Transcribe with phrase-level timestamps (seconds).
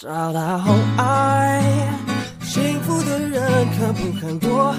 [0.00, 1.60] 找到后爱，
[2.42, 4.72] 幸福的人肯不肯躲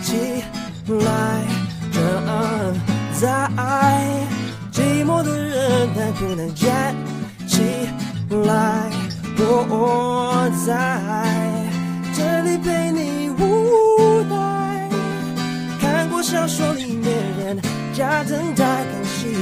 [0.00, 0.44] 起
[0.86, 1.42] 来？
[1.92, 1.98] 等
[3.20, 3.50] 在
[4.70, 6.94] 寂寞的人能不能站
[7.48, 7.88] 起
[8.46, 8.88] 来？
[9.68, 11.02] 我在
[12.14, 14.88] 这里陪你无奈。
[15.80, 17.60] 看过小说里面人
[17.92, 19.36] 家等待更喜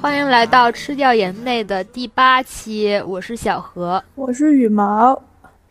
[0.00, 5.22] 欢迎来到吃掉眼泪的第八期，我是小何，我是羽毛，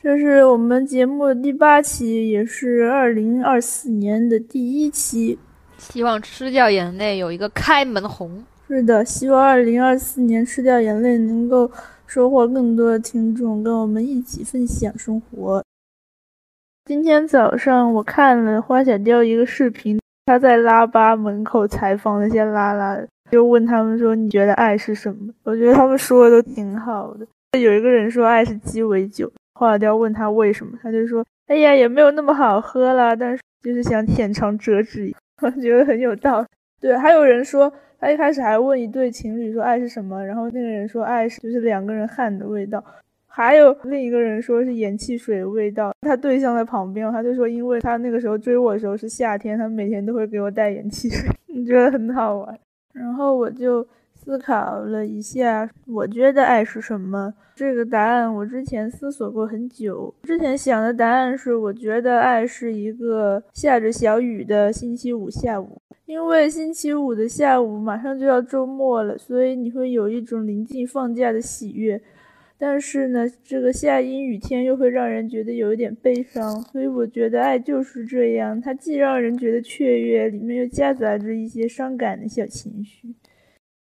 [0.01, 5.37] 这是我们节目的第八期，也是二零二四年的第一期。
[5.77, 8.43] 希望吃掉眼泪有一个开门红。
[8.67, 11.69] 是的，希望二零二四年吃掉眼泪能够
[12.07, 15.63] 收获更多的听众，跟我们一起分享生活。
[16.85, 22.97] 今天早上我看了花小雕一个视频，他在拉巴门口采访那些拉拉，
[23.29, 27.27] 就问他们说：“你觉得爱是什么？”我觉得他们说的都挺好的。
[27.59, 35.13] 有一个人说爱是鸡尾酒，花小雕问他为什么，他就说：“哎呀，也没有那么好喝了，但是就是想浅尝辄止。
[35.41, 36.47] ”我觉得很有道理。
[36.79, 37.71] 对，还有人说。
[38.03, 42.83] 他一开始还问一对情侣说爱是什么，然后那个人说爱是就是两个人汗的味道，
[43.33, 45.93] 还有另一个人说是盐汽水味道。
[46.01, 52.59] 他对象在旁边，他就说因为他那个时候追我的时候是夏天，他每天都会给我带盐汽水， 你觉得很好玩。
[52.93, 57.33] 然后我就思考了一下，我觉得爱是什么？
[57.55, 65.81] 这个答案我之前思索过很久，之前想的答案是我觉得爱是一个下着小雨的星期五下午。
[66.05, 72.01] 因为星期五的下午马上就要周末了，所以你会有一种临近放假的喜悦。
[72.63, 76.61] 但是呢，这个下阴雨天又会让人觉得有一点悲伤。
[76.65, 83.15] 所以我觉得爱就是这样，它既让人觉得雀跃，里面又夹杂着一些伤感的小情绪。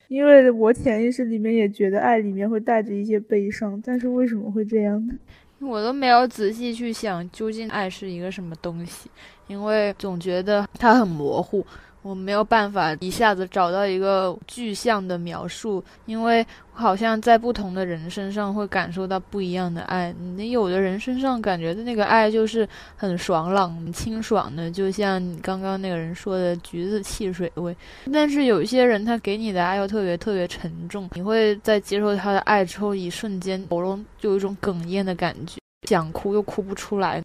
[0.08, 5.14] 因为我潜意识里面也觉得爱里面会带着一些悲伤，但是为什么会这样呢？
[5.61, 9.08] 我都没有仔细去想究竟爱是一个什么东西，
[9.46, 11.64] 因为总觉得它很模糊。
[12.08, 20.14] 我没有办法一下子找到一个具象的描述，因为好像在不同的人身上会感受到不一样的爱。
[20.36, 22.67] 你有的人身上感觉的那个爱就是
[22.97, 27.77] 很爽朗、清爽的，就像你刚刚那个人说的橘子汽水味。
[28.11, 37.23] 但是有一些人他给你的爱又特别特别沉重，你会在接受他的爱之后，一瞬间喉咙就有一种哽咽的感觉，想哭又哭不出来。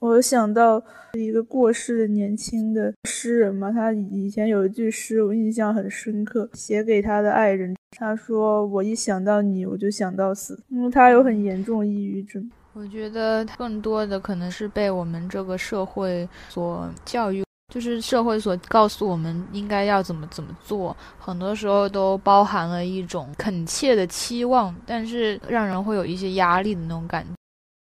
[0.00, 0.82] 我想到
[1.14, 7.74] 一个过世的年轻的诗人嘛，他以前有一句诗我印象很深刻，写给他的爱人。
[7.96, 12.48] 他说：“我一想到你，我就想到死。”因为他有很严重抑郁症。
[12.74, 17.42] 我觉得更多的可能是被我们这个社会所教育，
[17.74, 27.30] 就是社会所告诉我们应该要怎么怎么做，很多时候都包含了一种恳切的期望，但是让人会有一些压力的那种感觉。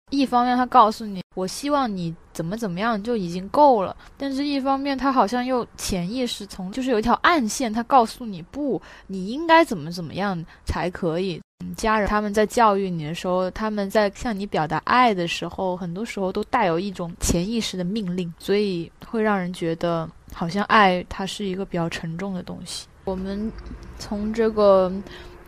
[0.09, 11.41] 一方面，他告诉你，我希望你怎么怎么样就已经够了；但是一方面，他好像又潜意识从就是有一条暗线，他告诉你不，你应该怎么怎么样才可以。
[11.75, 22.87] 家人他们在教育你的时候，他们在向你表达爱的时候，很多时候都带有一种潜意识的命令，所以会让人觉得好像爱它是一个比较沉重的东西。
[23.03, 23.51] 我们
[23.99, 24.89] 从这个。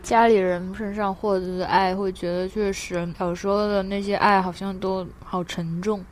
[0.02, 6.04] 家里人身上获得的爱，会觉得确实小时候的那些爱好像都好沉重，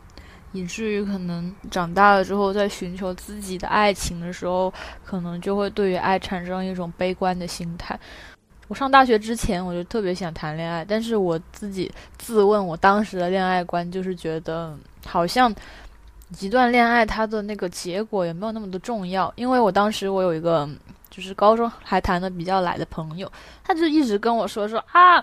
[0.53, 4.73] 以至于可能长大了之后，在寻求自己的爱情的时候，
[5.05, 7.99] 可能就会对于爱产生一种悲观的心态。
[8.69, 15.53] 我上大学之前，我就特别想谈恋爱，但是我自己自问，我当时的恋爱观就是觉得，好像
[16.41, 20.69] 一段恋爱它的那个结果也没有那么的重要，因为我当时我有一个。
[21.19, 23.29] 就是高中还谈的比较来的朋友，
[23.65, 25.21] 他就一直跟我说说啊，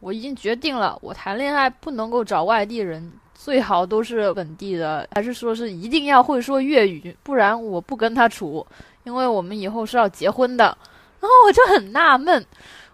[0.00, 8.66] 我已经决定了，我谈恋爱不能够找外地人，最好都是本地的，还是说是一定要会说粤语，不然我不跟他处，
[9.04, 10.64] 因为我们以后是要结婚的。
[11.20, 12.44] 然后我就很纳闷，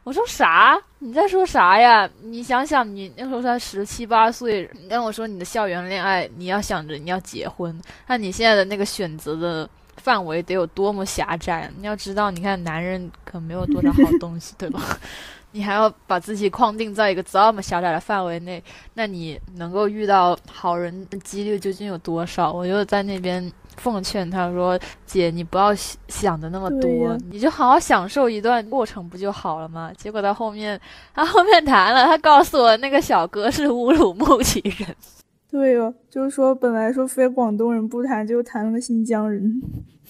[0.04, 0.78] 我说啥？
[0.98, 2.06] 你在说啥呀？
[2.20, 9.66] 你想想，你那时候才十七八岁，你跟我说你的校园恋爱，你要想着你要结婚，那你现在的那个选择的。
[10.02, 11.70] 范围得有多么狭窄？
[11.78, 14.80] 你要知道，你看男人可没有多少好东西，对吧？
[15.54, 18.62] 你还要把自己框定在一个这么狭窄的范围内，
[18.94, 22.50] 那你能够遇到好人的几率究竟有多少？
[22.50, 25.74] 我就在那边奉劝他说：“姐，你不要
[26.08, 30.80] 想的那么多，你就好好享受一段过程不就好了吗？”结果到后面，
[31.14, 34.96] 他后面谈了，他告诉我那个小哥是乌鲁木齐人。
[35.52, 39.62] 对哦，就是说本来说非广东人不谈，就谈了个新疆人。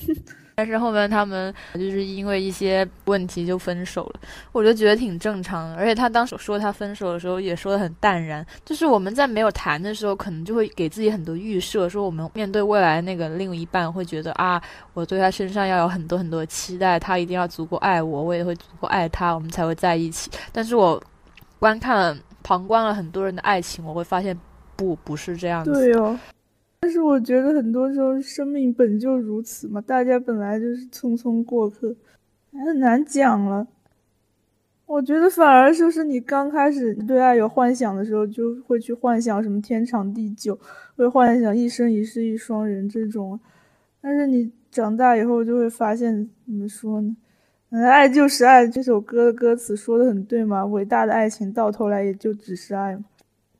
[0.54, 4.20] 但是后面他们就是因为一些问题就分手了，
[4.52, 5.76] 我就觉得挺正常的。
[5.76, 14.62] 而且他当时说他分手的时候也说的很淡然，就是我们在没有谈的时候，可能就会给自己很多预设，说我们面对未来那个另一半会觉得啊，
[14.94, 20.30] 我对他身上要有很多很多期待，他一定要足够爱我，我也会足够爱他，我们才会在一起。
[20.52, 21.02] 但是我
[21.58, 24.38] 观看旁观了很多人的爱情，我会发现
[24.82, 25.72] 不不是这样子。
[25.72, 26.18] 对哦。
[26.80, 31.94] 但是我觉得很多时候生命本就如此嘛，大家本来就是匆匆过客，
[32.66, 33.66] 很难讲了。
[34.86, 40.58] 我觉得反而就是你刚开始对爱有幻想的时候，就会去幻想什么天长地久，
[40.96, 43.38] 会幻想一生一世一双人这种。
[44.00, 47.16] 但是你长大以后就会发现，怎么说呢？
[47.70, 53.04] 爱就是爱，这首歌的歌词说的很对嘛，伟大的爱情到头来也就只是爱嘛。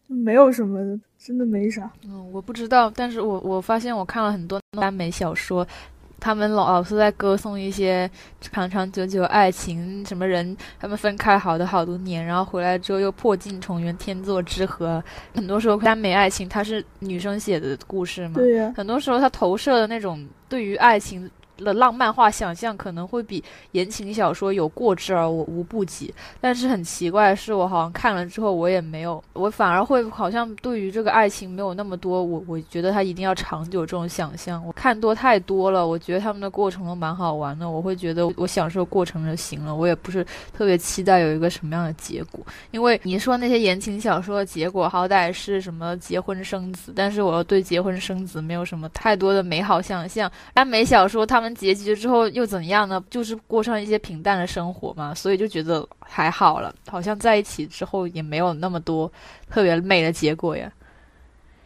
[0.06, 1.90] 没有什么，真的没啥。
[2.04, 5.66] 嗯，我不知道，但是我我发现我看了很多耽美小说，
[6.20, 8.10] 他们老老是在歌颂一些
[8.40, 15.02] 长长久久爱情，什么人他们分开好的好多年，然后回来之后又破镜重圆，天作之合。
[15.34, 18.72] 很多时候耽美爱情它是女生写的故事嘛，对呀。
[18.76, 21.30] 很多时候他投射的那种对于爱情。
[21.62, 23.42] 的浪漫化想象可能会比
[23.72, 34.60] 言情小说有过之而无无不及，但是很奇怪的是，我好像看了之后，我也没有，我反而会好像对于这个爱情没有那么多，我我觉得它一定要长久这种想象。
[34.66, 42.44] 我看多太多了，我觉得他们的过程都蛮好玩的，我会觉得我享受过程就行了，我也不是特别期待有一个什么样的结果。
[42.72, 50.30] 因为你说那些言情小说的结果好歹是什么结婚生子，但是我又对结婚生子没有什么太多的美好想象。
[50.52, 51.51] 耽美小说他们。
[51.54, 53.02] 结局之后又怎样呢？
[53.10, 56.74] 就是过上一些平淡的生活嘛，所以就觉得还好了。
[56.88, 59.10] 好像在一起之后也没有那么多
[59.48, 60.72] 特别美的结果呀。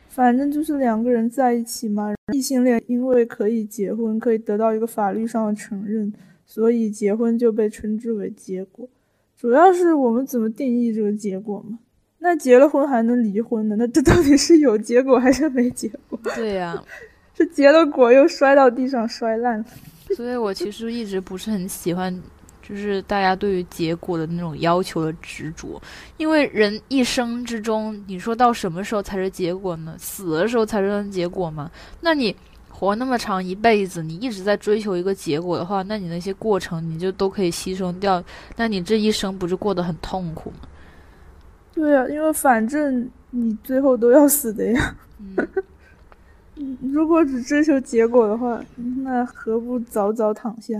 [0.08, 6.12] 反正就是两个人在一起嘛，异性恋因为可以结婚，可以得到一个法律上的承认，
[6.46, 8.88] 所以结婚就被称之为结果。
[9.36, 11.78] 主要是我们怎么定义这个结果嘛？
[12.18, 16.18] 那结了婚还能离婚呢，那这到底是有结果还是没结果？
[16.34, 16.82] 对呀。
[17.36, 19.62] 这结了果又摔到地上摔烂，
[20.16, 22.22] 所以我其实一直不是很喜欢，
[22.62, 25.78] 就是大家对于结果的那种要求的执着，
[26.16, 29.94] 因为人一生之中，你说到什么时候才是结果呢？
[29.98, 31.70] 死的时候才是结果吗？
[32.00, 32.34] 那你
[32.70, 38.24] 活那么长一辈子，你一直在追求一个结果的话，那你那些过程你就都可以牺牲掉，
[38.56, 40.66] 那你这一生不是过得很痛苦吗？
[41.74, 44.96] 对呀，因为反正你最后都要死的呀。
[45.20, 45.36] 嗯。
[46.92, 48.60] 如果只追求结果的话，
[49.02, 50.74] 那何不早早躺下？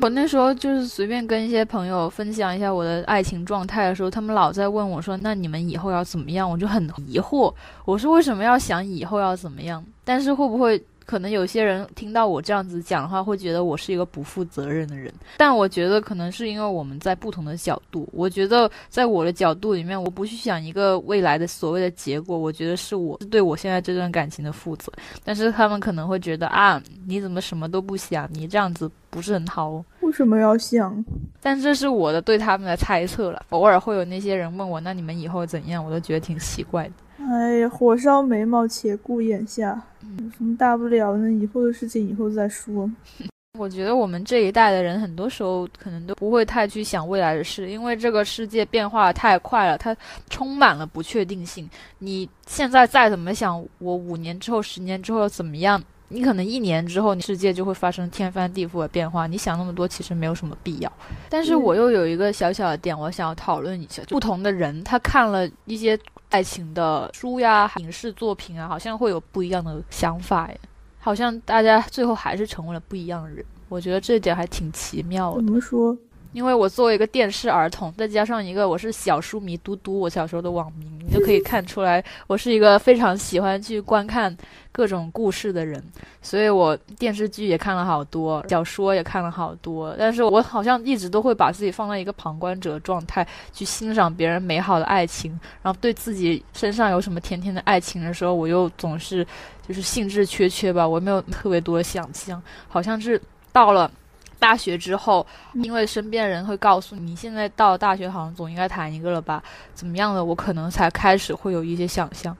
[0.00, 7.52] 我那时候就是随便跟一些朋友分享一下我的爱情状态的时候，他们老在问我说：“那你们以后要怎么样？”我就很疑惑，
[7.84, 9.82] 我说：“为什么要想以后要怎么样？
[10.04, 15.12] 但是会不会？”可能有些人听到我这样子讲的话，会觉得我是一个不负责任的人。
[15.36, 18.08] 但我觉得可能是因为我们在不同的角度。
[18.12, 24.92] 我觉得在我的角度里面，我不去想一个未来的所谓的结果，我觉得是我是对我现在这段感情的负责。
[25.24, 28.28] 但是他们可能会觉得啊，你怎么什么都不想？
[28.32, 29.84] 你这样子不是很好。
[30.00, 31.04] 为什么要想？
[31.40, 33.40] 但这是我的对他们的猜测了。
[33.50, 35.84] 偶尔会有那些人问我，那你们以后怎样？
[35.84, 36.92] 我都觉得挺奇怪的。
[37.18, 39.80] 哎呀，火烧眉毛，且顾眼下，
[40.18, 41.30] 有什么大不了呢？
[41.32, 42.90] 以后的事情以后再说。
[43.58, 49.96] 我觉得我们这一代的人，很多时候可能都不会太去想未来的事，因为这个世界变化太快了，它
[50.28, 51.68] 充满了不确定性。
[51.98, 55.82] 你现在再怎么想，我五年之后、十年之后怎么样？
[56.08, 59.26] 你可能一年之后，世界就会发生天翻地覆的变化。
[59.26, 60.92] 你想那么多，其实没有什么必要。
[61.30, 65.98] 但是我又有一个小小的点，我想要讨论一下：不同的人，他看了一些
[66.30, 70.48] 爱情的书呀、影视作品啊，好像会有不一样的想法。
[70.48, 70.60] 耶。
[70.98, 73.44] 好像大家最后还是成为了不一样的人。
[73.68, 75.36] 我觉得这点还挺奇妙的。
[75.36, 75.96] 怎么说？
[76.36, 84.36] 因为我作为一个电视儿童，再加上一个我是小书迷嘟嘟，我小时候的网名，你就可以看出来，我是一个非常喜欢去观看
[84.70, 85.82] 各种故事的人。
[86.20, 89.96] 所以我电视剧也看了好多，小说也看了好多。
[89.98, 95.30] 但是我好像一直都会把自己放在一个旁观者状态，去欣赏别人美好的爱情，
[95.62, 99.26] 然后对自己身上有什么甜甜的爱情的时候，我又总是
[99.66, 103.18] 就是兴致缺缺吧，我没有特别多的想象，好像是
[103.52, 103.90] 到了。
[104.38, 109.42] 大学之后，因为身边人会告诉你，现在到了大学好像总应该谈一个了吧？
[109.74, 110.24] 怎么样的？
[110.24, 112.36] 我可能才开始会有一些想象。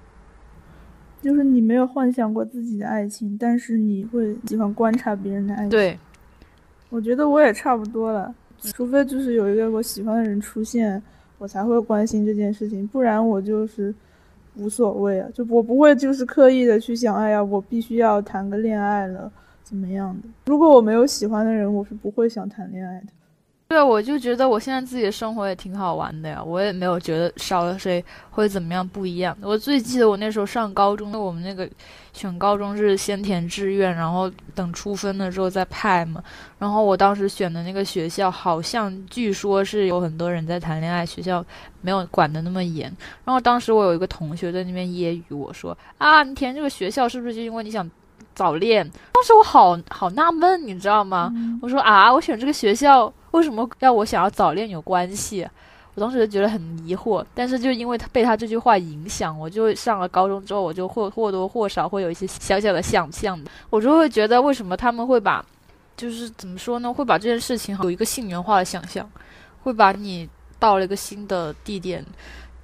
[1.23, 5.71] 就是你没有幻想过自己的爱情，但是你会喜欢观察别人的爱情。
[5.71, 5.99] 对，
[6.91, 11.03] 我觉得我也差不多了，除非就是有一个我喜欢的人出现，
[11.38, 13.93] 我才会关心这件事情，不然我就是
[14.57, 19.33] 无所谓啊，就我不会就是刻意的去想，哎呀，我必须要谈个恋爱了，
[19.66, 20.28] 怎么样的？
[20.44, 23.06] 如果我没有喜欢的人，我是不会想谈恋爱的。
[23.68, 29.37] 对，我就觉得我现在自己的生活也挺好玩的呀，我也没有觉得少了谁会怎么样不一样。
[29.42, 31.68] 我最记得我那时候上高中，我们那个
[32.12, 36.23] 选高中是先填志愿，然后等出分了之后再派嘛。
[36.61, 41.44] 然后我当时选的那个学校，好像据说是有很多人在谈恋爱，学校
[41.80, 42.85] 没有管得那么严。
[43.25, 47.90] 然后当时我有一个同学在那边揶揄我说：“啊，你填这个学校是不是就因为你想
[48.37, 51.33] 早恋？”当时我好好纳闷，你知道吗？
[51.61, 55.47] 我说：“啊，我选这个学校。”为什么要我想要早恋有关系？
[55.95, 63.38] 我当时就觉得很疑惑，但是就因为他被他这句话影响，我就上了高中之后，我就或或多或少会有一些小小的想象，
[63.69, 65.45] 我就会觉得为什么他们会把，
[65.97, 66.90] 就是怎么说呢？
[66.90, 69.07] 会把这件事情有一个性缘化的想象，
[69.62, 70.26] 会把你
[70.59, 72.02] 到了一个新的地点，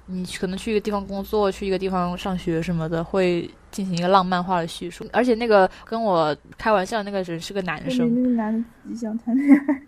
[0.07, 5.05] 你可能去一个地方工作，去一个地方上学什么的，会进行一个浪漫化的叙述。
[5.11, 9.81] 而且那个跟我开玩笑的那个人是个男生，那个男的自己想谈恋爱。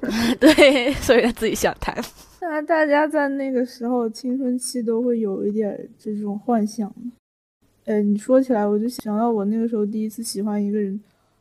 [0.38, 1.94] 对， 所以他自己想谈。
[2.40, 6.92] 看来大家在那个时候青春期都会有一点这种幻想。
[7.86, 11.00] 哎，你说起来，我就想到我那个时候第一次喜欢一个人，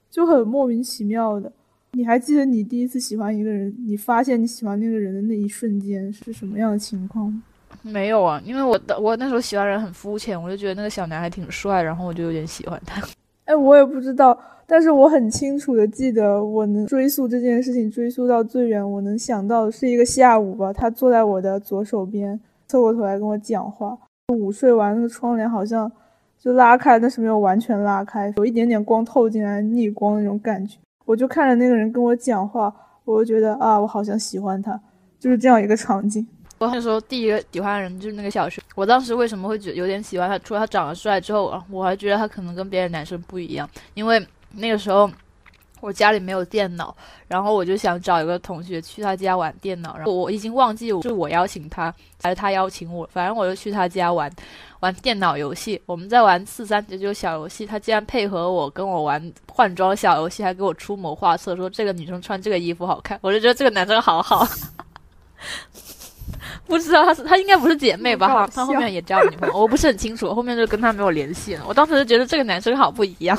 [0.10, 1.52] 就很莫名其妙的。
[1.96, 7.44] 你还记得你第一次喜欢一个人，你发现你喜欢那个人的那一瞬间是什么样的情况吗？
[7.84, 13.02] 没有啊，因为我的我那时候喜欢人很肤浅，我就觉得那个小男孩挺帅，然后我就有点喜欢他。
[13.46, 14.38] 哎，我也不知道。
[14.66, 23.96] 但是我很清楚的记得，我能追溯这件事情，追溯到最远，我能想到的是一个下午吧，他坐在我的左手边，侧过头来跟我讲话。
[24.34, 25.92] 午睡完，那个窗帘好像
[26.40, 30.78] 就拉开，但是没有完全拉开，有一点点光透进来，逆光那种感觉。
[31.06, 32.74] 我就看着那个人跟我讲话，
[33.06, 34.80] 我就觉得啊，我好像喜欢他，
[35.20, 36.26] 就是这样一个场景。
[36.60, 40.40] 我那时候第一个喜欢的人就是那个小学，我当时为什么会觉有点喜欢他？
[40.40, 44.26] 除了他长得帅之后啊，我还觉得他可能跟别的男生不一样，因为。
[44.56, 45.10] 那个时候，
[45.84, 46.96] 我家里没有电脑，
[47.28, 49.98] 然后我就想找一个同学去他家玩电脑。
[49.98, 54.32] 然后我已经忘记是我邀请他还是他邀请我，反正我就去他家玩
[54.80, 55.82] 玩电脑游戏。
[55.86, 63.20] 我们在玩四三九九小游戏，他竟然配合我跟我玩换装小游戏，还给我出谋划策，说这个女生穿这个衣服好看。
[63.22, 64.48] 我就觉得这个男生好好。
[66.66, 68.28] 不知道他是他应该不是姐妹吧？
[68.30, 70.34] 他他后面也交女朋友，我不是很清楚。
[70.34, 71.66] 后面就跟他没有联系了。
[71.68, 73.38] 我当时就觉得这个男生好不一样。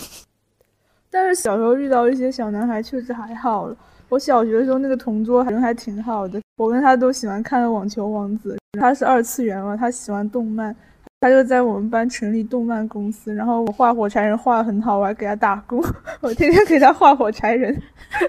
[1.14, 3.76] 但是小时候遇到一些小男孩确实还好了。
[4.08, 10.74] 我小学的时候那个同桌人还挺好的，我跟他都喜欢看《网球王子》，他是二次元嘛，他喜欢动漫，
[11.20, 15.80] 他就在我们班成立动漫公司，然后我画火柴人画的很好，我还给他打工，
[16.20, 17.80] 我天天给他画火柴人。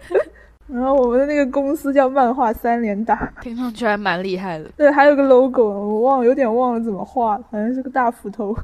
[0.68, 4.66] 然后我们的那个公司叫漫画三连打，听上去还蛮厉害的。
[4.78, 8.56] 对，还有个 logo，我忘了，有点忘了怎么画，好像是个大斧头。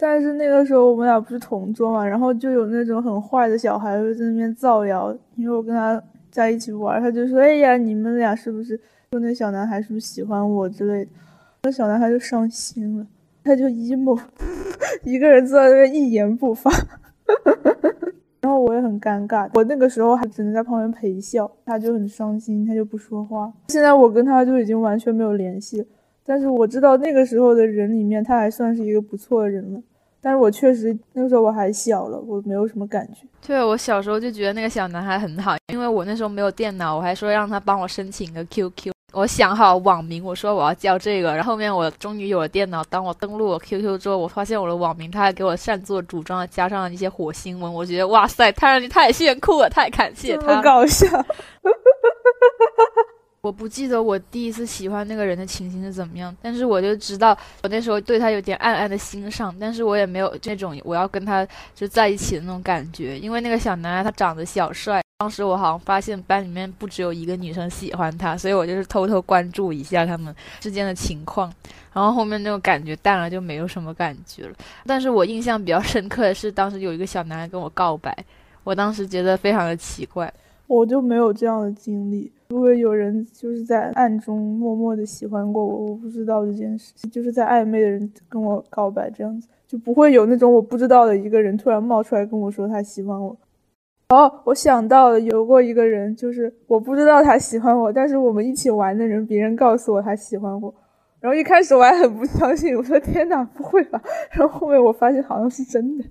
[0.00, 6.00] 但是那个时候我们俩不是同桌嘛，然后就有那种很坏的小孩在那边造谣，因为我跟他
[6.30, 11.10] 在一起玩，他就说：“哎呀，你们俩是不是说那小男孩是不是喜欢我之类的？”
[11.64, 13.04] 那小男孩就伤心了，
[13.42, 14.16] 他就 emo，
[15.02, 16.70] 一个人坐在那边一言不发，
[18.40, 23.52] 然后我也很尴尬，我那个时候还只能在旁边陪笑，他就很伤心，他就不说话。
[23.66, 25.86] 现在我跟他就已经完全没有联系了。
[26.28, 29.80] 但是我知道那个时候的人里面，他还算是一个不错的人了。
[30.20, 33.26] 但是我确实那个时候我还小了，我没有什么感觉。
[33.46, 38.92] 对，我小时候就觉得那个小男孩很好，因为我那时候没有电脑，我还说让他帮我申请个 QQ。
[39.14, 41.34] 我想好网名，我说我要叫这个。
[41.34, 47.72] 然后后面我终于有了电脑，当我登录我 QQ 之后，我发现我的网名，他还给我擅作主张的加上了一些火星文。
[47.72, 51.06] 我觉得哇塞，他让你太炫酷了，太感谢他，搞笑。
[53.48, 57.30] 我不记得我第一次喜欢那个人的情形是怎么样，但是我就知道
[57.62, 71.50] 我那时候对他有点暗暗的欣赏，但是我也没有那种我要跟他就在一起的那种感觉，因为那个小男孩他长得小帅，当时我好像发现班里面不只有一个女生喜欢他，所以我就是偷偷关注一下他们之间的情况，
[71.94, 74.54] 然后后面那种感觉淡了，就没有什么感觉了。
[74.84, 78.14] 但是我印象比较深刻的是，当时有一个小男孩跟我告白，
[78.62, 80.30] 我当时觉得非常的奇怪。
[80.66, 93.36] 我就没有这样的经历，如果有人就是在暗中默默的喜欢过我，我不知道这件事，就是在暧昧的人跟我告白这样子，就不会有那种我不知道的一个人突然冒出来跟我说他喜欢我。
[94.08, 100.74] 哦，我想到了，有过一个人，就是我不知道他喜欢我，但是我们一起玩的人，别人告诉我他喜欢我，
[101.20, 104.02] 然后一开始我还很不相信，我说天哪，不会吧？
[104.32, 106.04] 然后后面我发现好像是真的。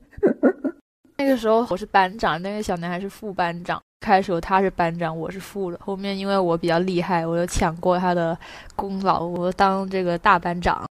[1.17, 3.81] 那个时候我是班长，那个小男孩是副班长。
[3.99, 5.79] 开始他是班长，我是副的。
[5.83, 8.37] 后面因为我比较厉害，我就抢过他的
[8.75, 10.85] 功劳，我当这个大班长。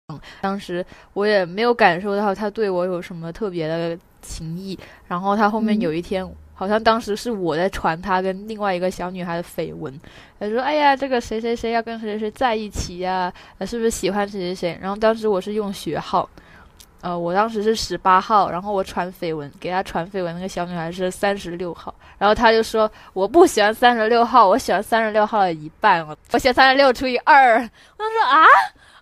[0.41, 4.77] 当时我也没有感受到他对我有什么特别的情谊。
[5.07, 9.93] 然后他后面有一天，好像当时是我在传他跟另外一个小女孩的绯闻，
[10.39, 13.31] 他说：“哎呀，这个谁谁谁要跟谁谁谁在一起呀？
[13.61, 16.27] 是不是喜欢谁谁谁？”然后当时我是用学号。
[17.03, 28.45] 呃，我当时是十八号，然后我传绯闻给他传绯闻那个小女孩是三十六号，然后他就说我不喜欢三十六号，我喜欢三十六号的一半，我我写三十六除以二，他说啊，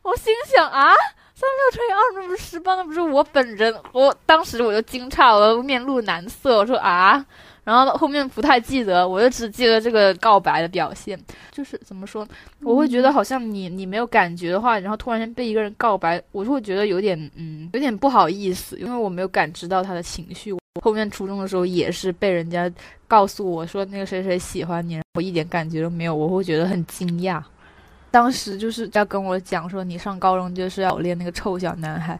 [0.01, 0.89] 我心想啊，
[1.35, 7.23] 三十六除以二那不是十八，那不是我本人，我当时我就惊诧，我面露难色，我说啊。
[7.63, 11.19] 然后后面不太记得，我就只记得这个告白的表现，
[11.51, 12.27] 就是怎么说，
[12.63, 20.51] 我会觉得好像你你没有感觉的话，然后突然间被一个人告白，我就会觉得有点嗯有点不好意思，因为我没有感知到他的情绪。
[20.51, 22.71] 我后面初中的时候也是被人家
[23.07, 27.43] 告诉我说那个谁谁喜欢你，我一点感觉都没有，我会觉得很惊讶。
[28.09, 32.19] 当时就是要跟我讲说你上高中就是要练那个臭小男孩。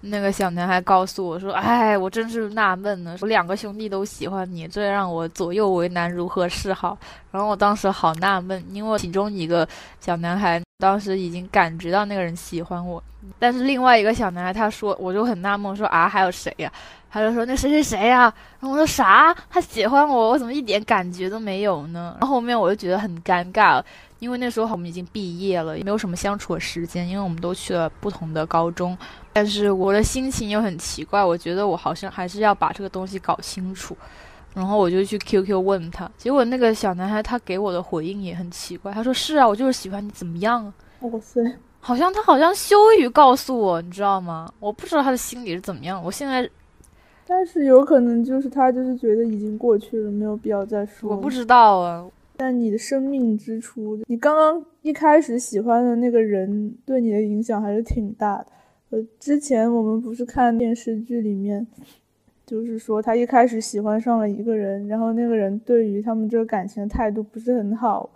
[0.00, 6.96] 那个小男孩告诉我说：“哎，我真是纳闷呢，我两个兄弟都喜欢你，这让我左右为难，如何是好？”
[7.32, 9.66] 然后我当时好纳闷，因为其中一个
[10.00, 13.02] 小男孩当时已经感觉到那个人喜欢我，
[13.40, 16.72] 但是另外一个小男孩他说，我就很纳闷，说：“啊，还有谁呀？”
[17.10, 19.34] 他就说：“那谁谁谁呀？”然后我说：“啥？
[19.48, 20.28] 他喜欢我？
[20.28, 23.82] 我怎么一点感觉都没有呢？”然后后面我就觉得很尴尬。
[24.18, 28.96] 因为那时候我们已经毕业了，也没有什么相处的时间，因为我们都去了不同的高中。
[29.32, 33.96] 但是我的心情又很奇怪，我觉得我好像还是要把这个东西搞清楚。
[34.54, 41.40] 然后我就去 QQ 问他，结果那个小男孩他给我的回应也很奇怪，他说：“是啊，我就是喜欢你，怎么样啊？”哇塞，
[41.78, 44.52] 好像他好像羞于告诉我，你知道吗？
[44.58, 46.02] 我不知道他的心里是怎么样。
[46.02, 46.48] 我现在，
[47.24, 51.10] 但是有可能就是他就是觉得已经过去了，没有必要再说。
[51.10, 52.04] 我不知道啊。
[52.38, 58.46] 在你的生命之初，你刚刚一开始喜欢的那个人对你的影响还是挺大的。
[58.90, 61.66] 呃，之前我们不是看电视剧里面，
[62.46, 68.08] 就是说他一开始喜欢上了一个人，然后那个人对于他们这个感情的态度不是很好，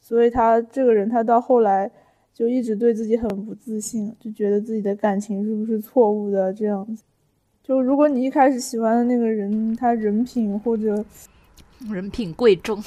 [0.00, 1.88] 所以他这个人他到后来
[2.34, 7.04] 就一直对自己很不自信，就觉得自己的感情是不是错误的这样子。
[7.62, 11.04] 就如果你一开始喜欢的那个人，他人品或者
[11.88, 12.82] 人品贵重。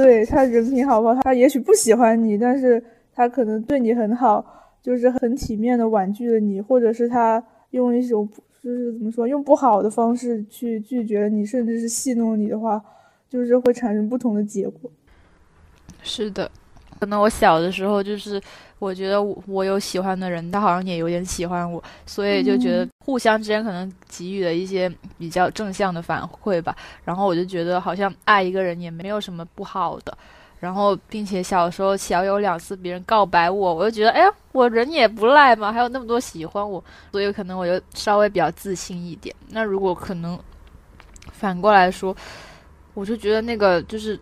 [0.00, 1.20] 对他人品好不好？
[1.22, 2.80] 他也许不喜欢你，但是
[3.12, 4.44] 他可能对你很好，
[4.80, 8.28] 就是很体面的婉拒了你，或者是他用一种
[8.62, 12.80] 就是怎么说，用不好的方式去拒绝你，甚至是戏弄你的话，
[13.28, 14.88] 就是会产生不同的结果。
[16.00, 16.48] 是的。
[16.98, 18.40] 可能我小的时候就是，
[18.78, 26.74] 我觉得我我有喜欢的人，他好像也有点喜欢我，所以就觉得互相之间可能给予了一些比较正向的反馈吧。
[27.04, 30.16] 然后我就觉得好像爱一个人也没有什么不好的。
[30.58, 36.82] 然后并且小时候小有两次别人告白我，我就觉得哎呀，我人也不赖嘛，还有那么多喜欢我，
[37.12, 39.32] 所以可能我就稍微比较自信一点。
[39.50, 40.36] 那如果可能
[41.30, 42.16] 反过来说，
[42.94, 44.18] 我就觉得那个就是。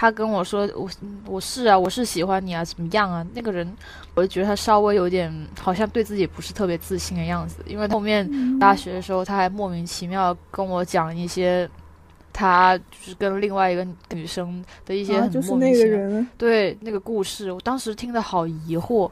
[0.00, 0.88] 他跟我说：“我
[1.26, 3.68] 我是啊，我是喜欢你啊，怎么样啊？”那个人，
[4.14, 5.28] 我就觉得他稍微有点
[5.60, 7.64] 好像对自己不是特别自信的样子。
[7.66, 8.24] 因为后面
[8.60, 11.68] 大学的时候，他还莫名其妙跟我讲一些
[12.32, 19.10] 他就是跟另外一个女生的一些很莫名其妙对那个故事，我当时听的好疑惑。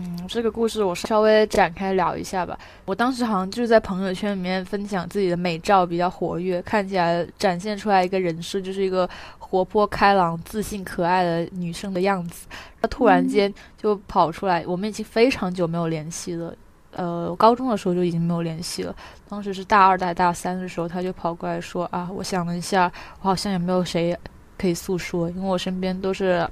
[0.00, 2.56] 嗯，这个故事我稍微展开聊一下吧。
[2.84, 12.46] 我当时好像就是在朋友圈里面分享自己的美照，比较活跃，看起来展现出来一个人设，就是一个活泼开朗、自信、可爱的女生的样子。
[12.80, 16.54] 她突然间就跑出来，我们已经非常久没有联系了。
[16.92, 18.94] 呃，高中的时候就已经没有联系了。
[19.28, 24.16] 当时是大二、大大三的时候，她就跑过来说啊，我想了一下，我好像也没有谁
[24.56, 26.48] 可以诉说，因为我身边都是。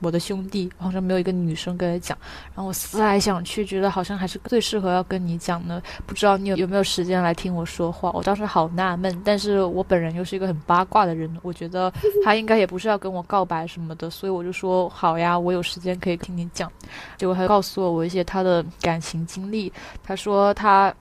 [0.00, 2.16] 我的兄弟好像没有一个女生跟他讲，
[2.54, 5.80] 然后我思来想去，觉得好像还是最适合要跟你讲呢。
[6.06, 8.10] 不知道你有有没有时间来听我说话？
[8.12, 11.92] 我当时好纳闷，但是我本人又是一个很八卦的人，我觉得
[12.24, 16.70] 他应该也不是要跟我告白什么的，所以我就说好呀，我有时间可以听你讲。
[17.16, 20.94] 结果他告诉我我一些他的感情经历，他说他。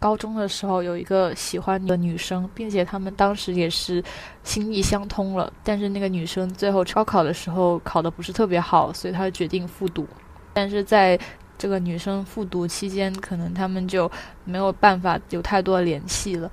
[0.00, 4.02] 高中的时候有一个喜欢的女生，并且他们当时也是
[4.42, 5.52] 心意相通了。
[5.62, 10.08] 但是那个女生最后高考的时候考的不是特别好，所以她决定复读。
[10.54, 11.16] 但是在
[11.58, 14.10] 这个女生复读期间，可能他们就
[14.44, 16.50] 没有办法有太多联系了。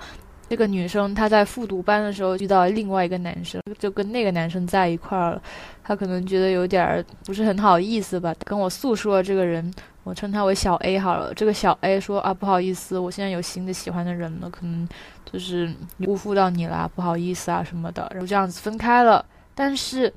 [0.50, 5.42] 这个女生她在复读班的时候遇到另外一个男生，就跟那个男生在一块儿了。
[5.84, 9.74] 她可能觉得有点不是很好意思吧，跟我诉说这个人，
[10.08, 11.34] 我称他为小 A 好了。
[11.34, 14.88] 这个小 A 说啊，不好意思，我现在有新的喜欢的人了，可能
[15.30, 15.70] 就是
[16.06, 19.26] 辜负到你啦，不好意思啊什么的，然后这样子分开了。
[19.54, 20.14] 但是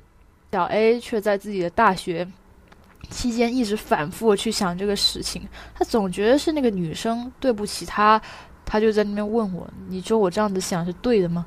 [0.51, 2.25] 小 A 却在自己的大学
[3.09, 5.41] 期间一直反复去想这个事情，
[5.75, 8.21] 他总觉得是那个女生对不起他。
[8.63, 11.45] 他就在那边问我：“你说我这样子想是对的吗？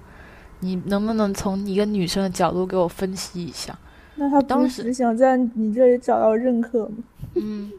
[0.60, 3.74] 你能不能从一个女生的角度给我分析一下？”
[4.16, 6.96] 那他当时想在你这里找到认可吗？
[7.34, 7.72] 嗯，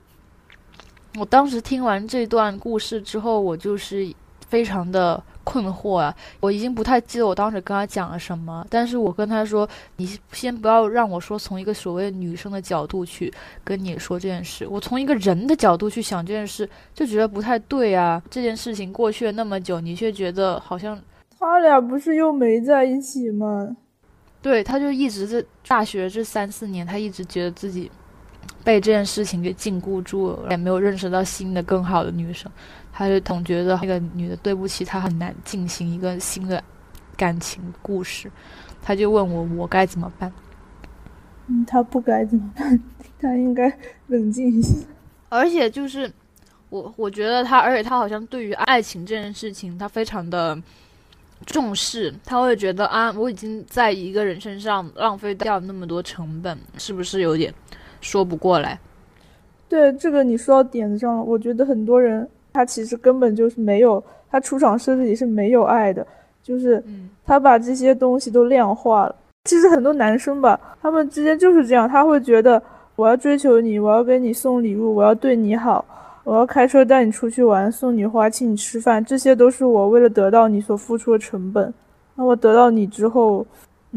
[1.19, 4.13] 我当时听完这段故事之后，我就是
[4.47, 5.21] 非常的。
[5.45, 6.11] 困惑啊！
[6.39, 13.31] 我已经不太记得我当时跟他讲了什么，但是我跟他说：“你先不要让我说从一个所谓女生的角度去
[13.63, 18.19] 跟你说这件事，我从一个人的角度去想这件事，就觉得不太对啊。
[18.27, 20.99] 这件事情过去了那么久，你却觉得好像
[21.39, 23.77] 他俩不是又没在一起吗？
[24.41, 27.91] 对，他就一直在大学这三四年，他一直觉得自己
[28.63, 32.51] 被这件事情给禁锢住了，也没有认识到新的更好的女生。”
[32.97, 36.63] 他就总觉得那个女的对不起他，很难进行一个新的
[37.17, 38.31] 感情故事。
[38.81, 40.31] 他就问我，我该怎么办？
[41.47, 42.81] 嗯，他不该怎么办？
[43.19, 43.71] 他应该
[44.07, 44.77] 冷静一下。
[45.27, 46.09] 而且就是
[46.69, 50.57] 我，我觉得他，而且他好像对于爱情这件事情，他非常的
[51.45, 52.13] 重视。
[52.23, 57.53] 他会觉得啊，我已经在一个人身上浪费掉那么多成本，是不是有点
[58.05, 58.79] 说不过来？
[59.67, 61.23] 对，这个你说到点子上了。
[61.23, 62.27] 我觉得很多人。
[62.53, 66.07] 他其实根本就是没有，他出场设置里是没有爱的，
[66.41, 66.81] 就是
[67.25, 69.13] 他把这些东西都量化了。
[69.43, 72.61] 其实很多男生吧，他们之间就是这样，他会觉得
[72.95, 75.83] 我要追求你，我要给你送礼物，我要对你好，
[76.23, 81.73] 我要开车带你出去玩，送你花，请你吃饭，这些都是我为了得到你所付出的成本。
[82.15, 83.45] 那我得到你之后。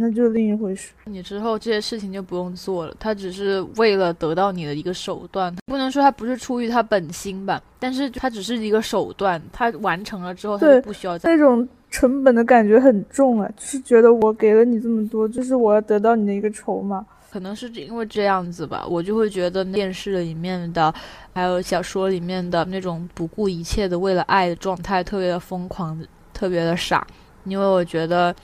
[0.01, 0.93] 那就是另一回事。
[1.05, 11.29] 你之后这些事情就不用做了，他只是为了得到你的一个手段，不能说他不是出于他本心吧，但是他只是一个手段，他完成了之后他就不需要再。
[11.29, 17.05] 那种成本的感觉很重啊，就是觉得我给了你这么多，就是我要得到你的一个筹码。
[17.31, 20.95] 可能是因为这样子吧，我就会觉得电视里面的，
[21.35, 26.01] 还有小说里面的那种不顾一切的为了爱的状态，特别的疯狂，
[26.33, 27.07] 特别的傻，
[27.45, 28.35] 因为我觉得。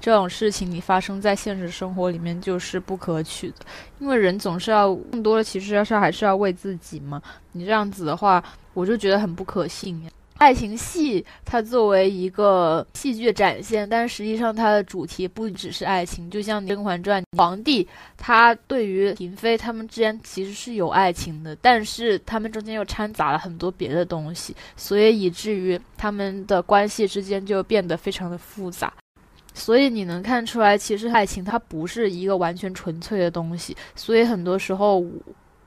[0.00, 3.56] 这种事情你发生在现实生活里面就是不可取的，
[3.98, 7.20] 因为人总是要更多的，其实要是还是要为自己嘛。
[7.52, 10.08] 你这样子的话，我就觉得很不可信。
[10.38, 16.30] 爱情戏它作为一个戏剧展现，但实际上它的主题不只是爱情。
[16.30, 17.86] 就像《甄嬛传》，皇帝
[18.16, 28.90] 他对于嫔妃他们之间其实是有爱情的，但是他们中间又掺杂了很多别的东西，所以以至于他们的关系之间就变得非常的复杂。
[29.52, 33.76] 所以你能看出来，其实爱情它不是一个完全纯粹的东西。
[33.94, 35.04] 所以很多时候，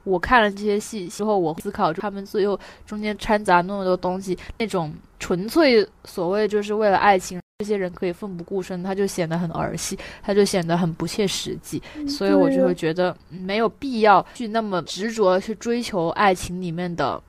[0.03, 11.81] 我看了这些戏之后，我思考他们最后中间掺杂那么多东西，那种纯粹所谓就是为了爱情，这些人可以奋不顾身，他就显得很儿戏，他就显得很不切实际。
[12.07, 17.21] 所以我就会觉得没有必要去那么执着的去追求爱情里面的。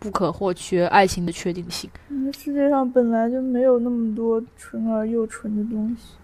[0.00, 1.88] 不可或缺爱情的确定性。
[2.08, 6.14] 嗯，世界上本来就没有那么多纯而又纯的东西。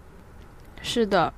[0.81, 1.31] 是的，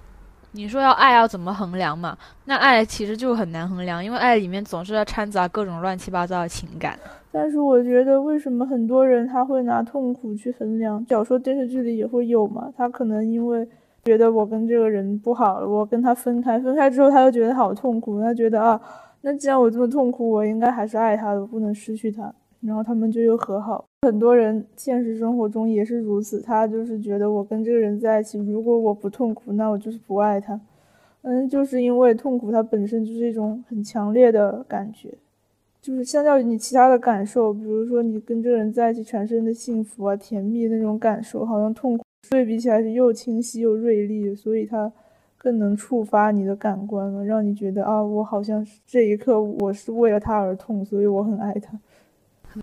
[0.54, 2.18] 你说要爱要怎么衡量嘛？
[2.46, 6.98] 那爱其实就很难衡量，因为爱里面总是要掺杂各种乱七八糟的情感。
[7.32, 11.06] 但是我觉得，为什么很多人他会拿痛苦去衡量？
[11.10, 12.72] 小说、电视剧里也会有嘛？
[12.78, 13.68] 他可能因为
[14.06, 18.80] 觉得我跟这个人不好，我跟他分开，分开之后他又觉得好痛苦，他觉得啊。
[19.22, 22.34] 那既然我这么痛苦，我应该还是爱他的，不能失去他。
[22.62, 23.86] 然后他们就又和好。
[24.02, 30.60] 很多人现实生活中也是如此，他就是觉得我跟这个人在一起，如果我不痛苦，那我就是不爱他。
[31.22, 35.14] 嗯，就是因为痛苦它本身就是一种很强烈的感觉，
[35.82, 44.92] 就是相较于你其他的感受，比如说你跟这个人在一起产生的幸福啊、甜蜜那种感受，好像痛苦对比起来是又清晰又锐利，所以它。
[45.40, 51.80] 更能触发你的感官了，让你觉得啊，我好像这一刻我是为了他而痛，所以我很爱他。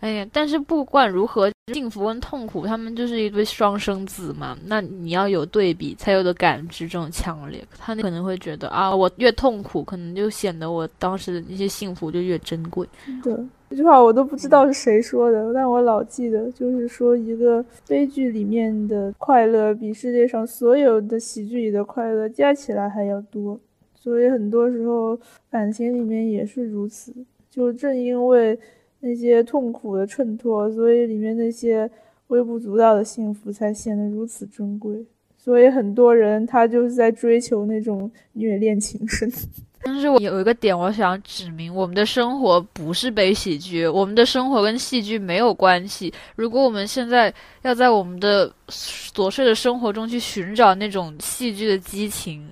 [0.01, 4.57] 哎呀，但是不管如何，幸福跟痛苦，他们就是一对双生子嘛。
[4.66, 7.62] 那你要有对比，才有的感知这种强烈。
[7.79, 12.87] 他可能会觉得啊，我越痛苦，可能就显得我当时的那些幸福就越珍贵。
[13.22, 13.35] 对。
[13.68, 23.59] 这句话我都不知道是谁说的，但我老记得，就是说一个悲剧里面的快乐比世界上所有的喜剧里的快乐加起来还要多，
[23.96, 25.18] 所以很多时候
[25.51, 27.12] 感情里面也是如此。
[27.51, 28.57] 就正因为
[29.06, 31.88] 那些痛苦的衬托，所以里面那些
[32.26, 34.96] 微不足道的幸福才显得如此珍贵。
[35.36, 39.30] 所以很多人他就是在追求那种虐恋情深。
[39.84, 46.12] 但是我有一个点，我想指明，我们的生活不是悲喜剧，我们的生活跟戏剧没有关系。
[46.34, 52.44] 如果我们现在要在我们的琐碎的生活中去寻找那种戏剧的激情，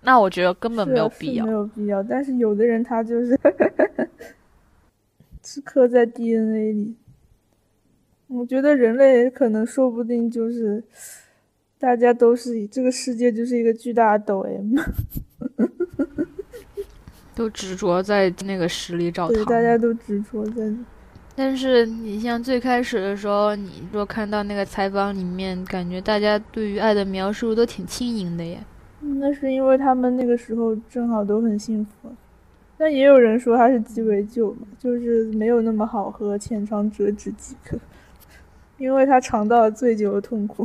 [0.00, 1.44] 那我觉得根本没有必要。
[1.44, 2.00] 没有必要。
[2.04, 3.36] 但是有的人他就是
[5.50, 6.94] 是刻在 DNA 里。
[8.26, 10.84] 我觉得人类可能说不定就是
[11.78, 14.76] 大家都是这个世界就是一个巨大的抖 M。
[17.34, 20.70] 都执着在那个屎里找糖，对，大家都执着在。
[21.34, 28.58] 但是你像最开始的时候，你若看到那个采访里面，感觉大家对于爱的描述都挺轻盈的耶。
[29.00, 32.14] 那是因为他们那个时候正好都很幸福。
[32.78, 37.76] 但也有人说他是鸡尾酒嘛，就是没有那么好喝，浅尝辄止即可。
[38.78, 40.64] 因为他尝到了醉酒的痛苦，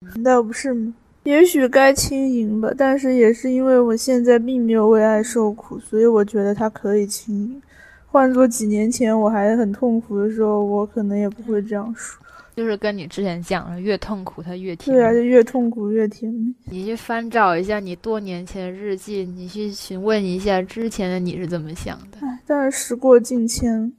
[0.00, 0.92] 难道不是吗？
[1.22, 7.62] 也许该轻盈吧，但是也是因为我现在并没有为爱受苦，所以我觉得它可以轻盈。
[8.08, 12.22] 换做几年前我还很痛苦的时候，我可能也不会这样说。
[12.54, 14.94] 就是跟你之前讲的，越痛苦它越甜。
[14.94, 16.54] 对啊，就越痛苦越甜。
[16.66, 22.18] 你去翻找一下你多年前的日记，你去询问一下之前的你是怎么想的。
[22.20, 23.92] 唉但是时过境迁，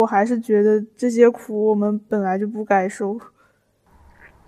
[0.00, 3.18] 我还是觉得这些苦我们本来就不该受。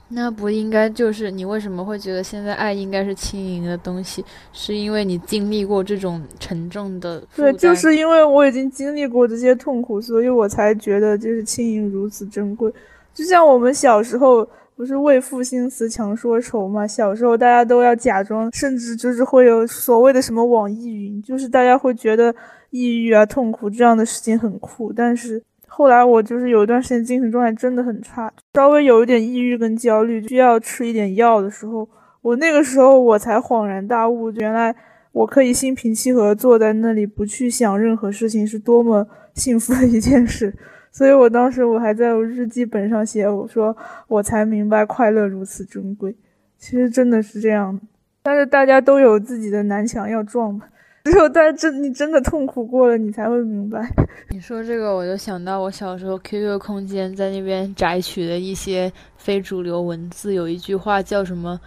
[0.09, 4.23] 那不应该就是你为什么会觉得现在爱应该是轻盈的东西？
[4.53, 7.25] 是因为你经历过这种沉重的？
[7.35, 12.71] 对，就是因为我已经经历过这些痛苦，所以我才觉得就是轻盈如此珍贵。
[13.15, 14.47] 就像我们小时候
[14.77, 16.87] 不是为赋新词强说愁嘛？
[16.87, 22.35] 小时候大家都要假装，甚至就是会有所谓的什么网易云，就是大家会觉得
[22.71, 25.41] 抑郁啊、痛苦这样的事情很酷，但是。
[25.77, 31.89] 后来我就是有一段时间精神状态真的很差，稍微有一点抑郁跟焦虑，需要吃一点药的时候，
[32.23, 34.73] 我那个时候我才恍然大悟，原来
[35.11, 40.55] 我可以心平气和坐在那里不去想任何事情，是多么幸福的一件事。
[40.95, 43.77] 所以我当时我还在我日记本上写，我说
[44.07, 46.15] 我才明白快乐如此珍贵。
[46.57, 47.79] 其实真的是这样，
[48.23, 50.67] 但是大家都有自己的南墙要撞嘛。
[51.05, 53.87] 只有在真你真的痛苦过了，你才会明白。
[54.31, 61.61] 你说这个，我就想到我小时候 QQ 空间在那边摘取的一些非主流文字，有一句话叫什么？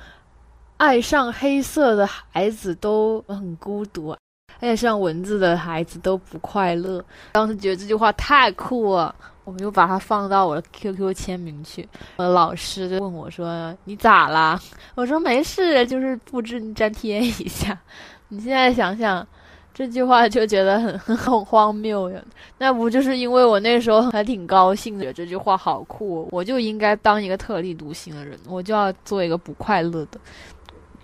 [0.77, 4.15] 爱上黑色的孩子都很孤独，
[4.59, 7.03] 爱上文字的孩子都不快乐。
[7.33, 11.87] 当时觉得这句话太酷了，我们就把它放到我的 QQ 签名去。
[12.17, 14.59] 我的老师就问我说：“你咋啦？”
[14.95, 17.77] 我说：“没事，就是复制粘贴一下。
[18.29, 19.25] ”你现在想想，
[19.73, 22.21] 这句话就觉得很 很荒谬呀。
[22.57, 30.19] 那不就是因为我那时候还挺高兴的，这句话好酷，我就应该当一个特立独行的人，我就要做一个不快乐的、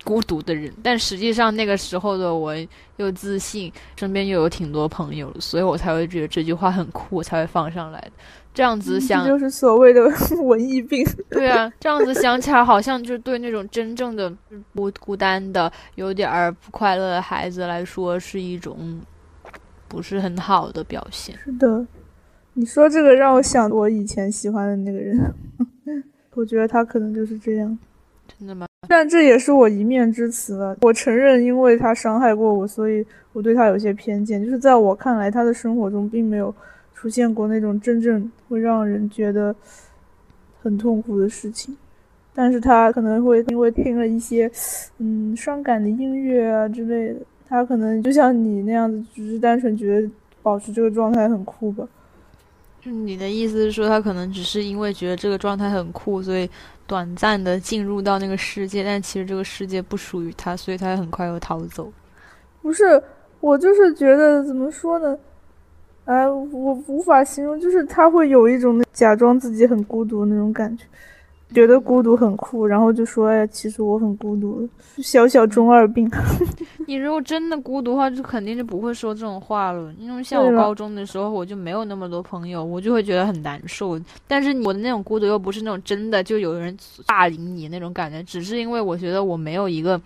[0.03, 0.71] 孤独的人。
[0.81, 2.55] 但实际上那个时候的我
[2.97, 8.11] 又自信，身边又有挺多朋友，所以我才会觉得这句话很酷，才会放上来的。
[8.53, 10.01] 这样子想，就是所谓的
[10.43, 11.03] 文艺病。
[11.31, 14.31] 对啊，这样子想起来，好像就对那种真正的
[14.75, 19.01] 孤孤单的、有点儿不快乐的孩子来说，是一种
[19.87, 21.35] 不是很好的表现。
[21.43, 21.87] 是的，
[22.53, 25.33] 你说这个让我想我以前喜欢的那个人，
[26.35, 27.75] 我觉得他可能就是这样。
[28.27, 28.67] 真的吗？
[28.89, 30.77] 但这也是我一面之词了。
[30.81, 34.43] 我承认，因为他伤害过我，所以我对他有些偏见。
[34.43, 36.53] 就是在我看来，他的生活中并没有。
[36.95, 39.53] 出现过那种真正会让人觉得
[40.61, 41.75] 很痛苦的事情，
[42.33, 44.49] 但是他可能会因为听了一些
[44.99, 47.19] 嗯伤感的音乐啊之类的，
[47.49, 50.09] 他可能就像你那样子，只是单纯觉得
[50.41, 51.85] 保持这个状态很酷吧。
[52.81, 56.49] 就你的意思是说，他可能只是因为觉得这个状态很酷，所以
[56.93, 61.91] 短暂的进入到那个世界，但其实这个世界不属于他，所以他很快又逃走。
[62.61, 63.01] 不是，
[63.39, 65.17] 我就是觉得怎么说呢？
[66.05, 70.85] 哎，我无法形容，就是他会有一种假装自己很孤独那种感觉，
[71.53, 76.09] 觉得孤独很酷，然后就说：“哎，其实我很孤独，小小中二病。
[76.87, 79.93] ”你如果真的孤独的话，就肯定就不会说这种话了。
[79.97, 83.99] 因为像我高中的时候，我就没有那么多朋友，我就会觉得很难受。
[84.27, 89.99] 但是我的那种孤独又不是那种真的就有人霸凌你那种感觉，只是因为我觉得我没有一个。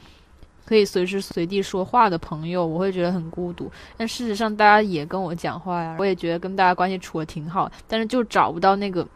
[0.65, 3.71] 可以随时随地说话的朋友，我会觉得很孤独。
[3.95, 7.71] 但事实上，大家也跟我讲话呀，我也觉得跟大家关系处的挺好。
[7.87, 9.07] 但是就找不到那个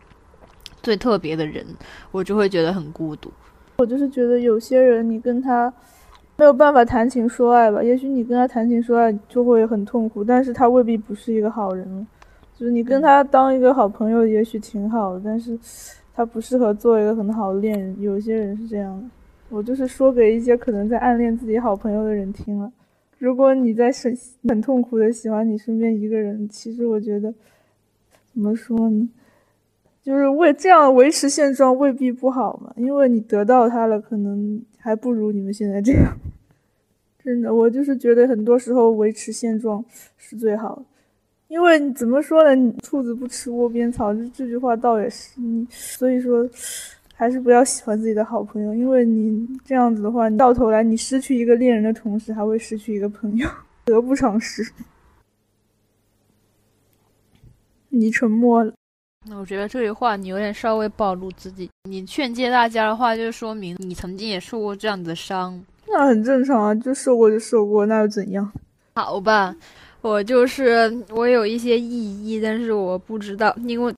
[0.82, 1.66] 最特别的人，
[2.12, 3.32] 我就会觉得很孤独。
[3.78, 5.74] 我就是觉得有些人，你跟他
[6.38, 7.82] 没有办法谈情说爱吧？
[7.82, 12.08] 也许你跟他谈情说爱就会很痛苦，但是他未必不是一个好人。
[12.58, 15.58] 就是你跟他当一个好朋友，也许挺好的，但是
[16.14, 18.00] 他不适合做一个很好的恋人。
[18.00, 19.10] 有些人是这样的，
[19.50, 22.72] 我就是说给一些可能在暗恋自己好朋友的人听了。
[23.18, 24.18] 如果你在很
[24.48, 27.34] 很痛苦的喜欢你身边一个人，其实我觉得
[28.32, 29.10] 怎么说呢？
[30.04, 36.18] 就是为这样维持现状未必不好嘛，因为你得到他了，可能还不如你们现在这样。
[37.24, 39.86] 真的，我就是觉得很多时候维持现状
[40.18, 40.84] 是最好，
[41.50, 42.74] 因为怎么说呢？
[42.82, 45.40] 兔子不吃窝边草，这这句话倒也是。
[45.40, 46.50] 你所以说，
[47.14, 53.48] 还是不要喜欢自己的好朋友，因为你这样子的话，你到头来你失去一个恋人的同时，还会失去一个朋友，
[53.86, 54.64] 得不偿失。
[57.90, 58.74] 你沉默了。
[59.30, 61.70] 那我觉得这句话你有点稍微暴露自己。
[61.84, 65.64] 你劝诫大家的话，就说明你曾经也受过这样子的伤。
[65.88, 68.52] 那很正常啊，就受过就受过，那又怎样？
[68.96, 69.56] 好吧，
[70.02, 73.94] 我就是我有一些异议，但是我不知道，因为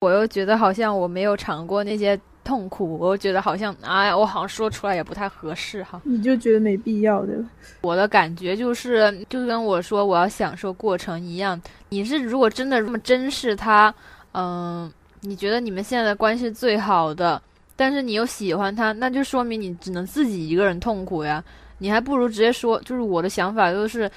[0.00, 6.00] 我又觉得好像我没有尝过那些痛苦，我觉得好像哎呀，我好像说出来也不太合适哈。
[6.04, 7.48] 你就觉得没必要对吧？
[7.80, 11.60] 我的感觉就是，就跟我说我要享受过程一样。
[11.88, 13.92] 你是如果真的这么珍视他，
[14.32, 17.40] 嗯，你觉得你们现在的关系最好的？
[17.76, 21.42] 但是你又喜欢他，那就说明你只能自己一个人痛苦呀。
[21.78, 24.08] 你还不如直接说，就是我的想法就是，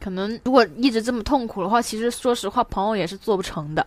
[0.00, 3.86] 可能如果一直这么痛苦的话，其实说实话，朋友也是做不成的。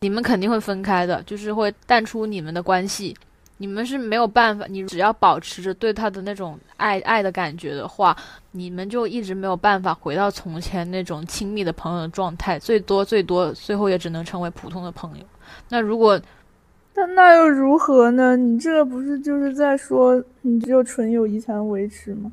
[0.00, 3.16] 你们肯定会分开的，就是会淡出你们的关系。
[3.60, 8.16] 你们是没有办法，你只要保持着对他的那种爱爱的感觉的话，
[8.52, 15.24] 你们就一直没有办法回到从前那种亲密的朋友的状态，最多最多最后也只能成为普通的朋友。
[15.68, 16.20] 那如果。
[16.94, 18.36] 但那又如何呢？
[18.36, 22.32] 你这不是就是在说你只有纯友谊才能维持吗？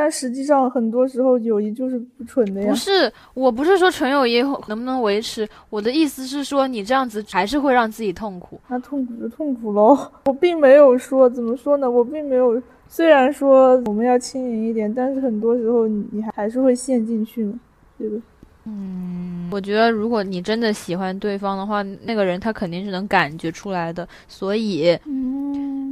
[0.00, 2.70] 但实际上很多时候友谊就是不纯的呀。
[2.70, 8.58] 不是，我不是说纯友谊能不能维持，我的意思是说你这样子还是会让自己痛苦。
[8.68, 9.98] 那痛苦就痛苦喽。
[10.24, 11.90] 我并没有说怎么说呢？
[11.90, 12.58] 我并没有，
[12.88, 17.60] 虽然说我们要轻盈一点，但是很多时候你你还还是会陷进去嘛，
[17.98, 18.16] 对吧？
[18.64, 24.06] 嗯，我觉得如果你真的喜欢对方的话，那个人他肯定是能感觉出来的。
[24.28, 24.96] 所以，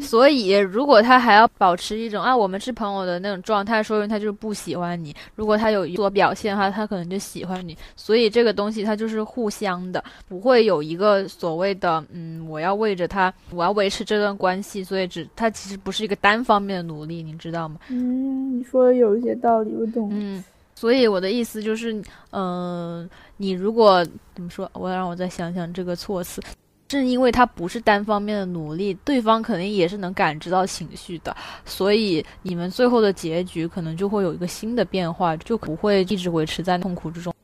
[0.01, 5.15] 所以如果他还要保持一种啊我们是朋友的那种状态，说明他就是不喜欢你。
[5.35, 7.77] 如果他有所表现的话，他可能就喜欢你。
[7.97, 17.81] 所以这个东西它就是互相的，不会有一个所谓的嗯，我要为着他，我要维持这段关系，所以只他其实不是一个单方面的努力，你知道吗？
[17.89, 20.11] 嗯，你说的有一些道理，我懂。
[20.13, 20.45] 嗯。
[20.79, 26.41] 所以我的意思就是，嗯，你如果怎么说，我让我再想想这个措辞，
[26.87, 37.35] 正因为他不是单方面的努力，对方肯定也是能感知到情绪的，所以你们最后的结局可能就会有一个新的变化，就不会一直维持在痛苦之中，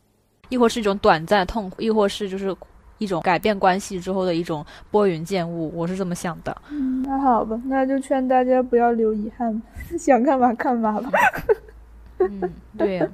[0.48, 2.56] 亦或是一种短暂痛苦，亦或是就是
[2.98, 6.56] 一种改变关系之后的一种拨云见雾，我是这么想的。
[6.70, 9.60] 嗯，那好吧，那就劝大家不要留遗憾，
[9.98, 11.10] 想干嘛干嘛吧。
[12.20, 12.40] 嗯，
[12.78, 13.08] 对呀。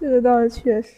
[0.00, 0.94] 这个倒是确实，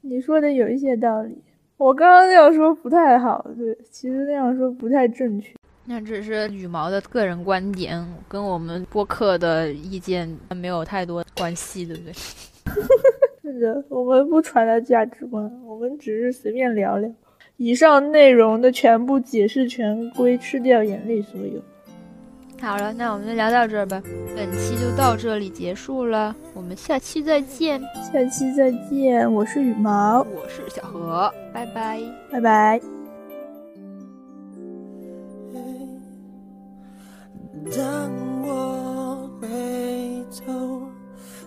[0.00, 1.38] 你说的有一些道理。
[1.76, 5.54] 我刚刚那样说不太好，对，其实那样说不太正确。
[5.84, 12.12] 那只是羽毛的个人观点，跟我们播客的意见没有太多关系，对不对？
[13.42, 17.08] 是的，我们不传达价值观，我们只是随便聊聊。
[17.56, 21.62] 以上内容的全部解释权归吃掉眼泪所有。
[22.62, 24.00] 好了，那我们就聊到这儿吧。
[24.36, 27.82] 本期就到这里结束了，我们下期再见。
[28.12, 32.80] 下期再见，我是羽毛，我是小何，拜拜，拜拜。
[37.74, 40.82] 当我回头，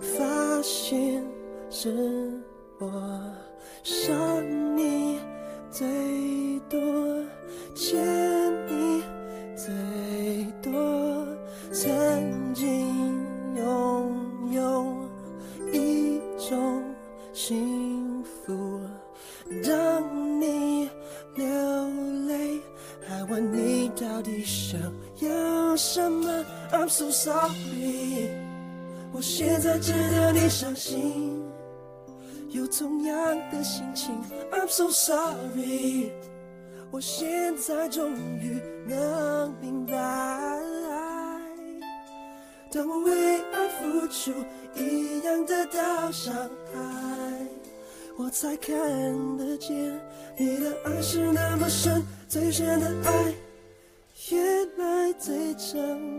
[0.02, 1.24] 发现
[1.70, 1.90] 是
[2.78, 3.22] 我
[27.26, 28.30] sorry，
[29.12, 31.44] 我现在值得你伤心，
[32.52, 33.18] 有同样
[33.50, 34.14] 的心情。
[34.52, 36.12] I'm so sorry，
[36.92, 39.98] 我现在终于能明白。
[42.72, 44.32] 当我为爱付出
[44.76, 46.32] 一样得到伤
[46.72, 46.80] 害，
[48.20, 48.78] 我才看
[49.36, 50.00] 得见
[50.38, 53.34] 你的爱是那么深，最深的爱，
[54.30, 56.15] 原来最沉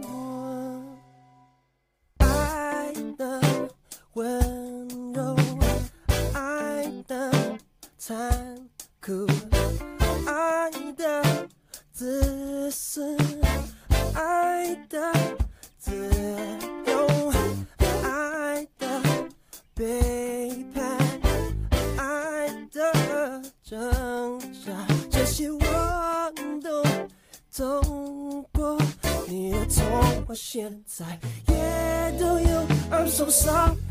[33.27, 33.86] so sorry，